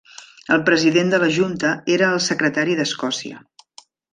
[0.55, 3.45] El president de la junta era el Secretari d'Escòcia.